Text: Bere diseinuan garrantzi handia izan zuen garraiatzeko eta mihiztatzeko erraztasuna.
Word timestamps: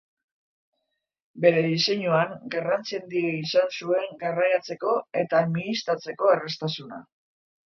Bere 1.43 1.59
diseinuan 1.65 2.33
garrantzi 2.55 2.99
handia 2.99 3.35
izan 3.41 3.69
zuen 3.83 4.09
garraiatzeko 4.25 4.97
eta 5.25 5.43
mihiztatzeko 5.59 6.33
erraztasuna. 6.39 7.03